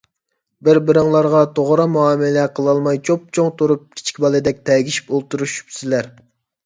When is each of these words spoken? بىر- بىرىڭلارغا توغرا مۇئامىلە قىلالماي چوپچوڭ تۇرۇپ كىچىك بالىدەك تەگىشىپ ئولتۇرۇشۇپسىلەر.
بىر- 0.67 0.77
بىرىڭلارغا 0.85 1.41
توغرا 1.59 1.85
مۇئامىلە 1.97 2.47
قىلالماي 2.59 3.01
چوپچوڭ 3.09 3.53
تۇرۇپ 3.63 3.85
كىچىك 4.01 4.23
بالىدەك 4.27 4.65
تەگىشىپ 4.71 5.13
ئولتۇرۇشۇپسىلەر. 5.19 6.15